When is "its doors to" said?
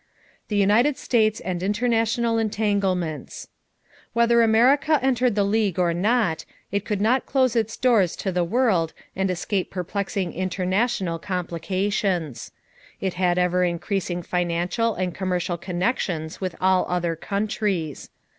7.55-8.31